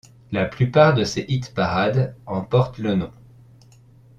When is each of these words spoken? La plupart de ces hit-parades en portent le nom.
La 0.31 0.45
plupart 0.45 0.95
de 0.95 1.03
ces 1.03 1.25
hit-parades 1.29 2.15
en 2.25 2.41
portent 2.41 2.79
le 2.79 2.95
nom. 2.95 3.11